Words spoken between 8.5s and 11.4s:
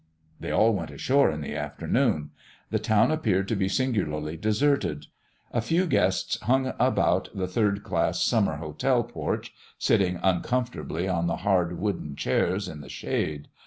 hotel porch, sitting uncomfortably on the